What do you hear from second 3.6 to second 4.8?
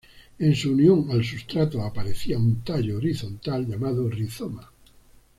llamado rizoma.